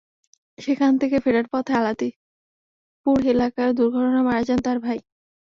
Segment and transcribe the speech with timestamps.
[0.57, 4.99] সেখান থেকে ফেরার পথে আলাদিপুর এলাকায় দুর্ঘটনা মারা যান তাঁর ভাই।